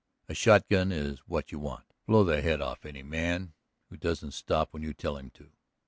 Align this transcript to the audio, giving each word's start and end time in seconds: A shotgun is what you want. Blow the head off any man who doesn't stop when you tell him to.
A 0.27 0.33
shotgun 0.33 0.91
is 0.91 1.19
what 1.27 1.51
you 1.51 1.59
want. 1.59 1.93
Blow 2.07 2.23
the 2.23 2.41
head 2.41 2.59
off 2.59 2.87
any 2.87 3.03
man 3.03 3.53
who 3.89 3.97
doesn't 3.97 4.31
stop 4.31 4.73
when 4.73 4.81
you 4.81 4.95
tell 4.95 5.15
him 5.15 5.29
to. 5.35 5.51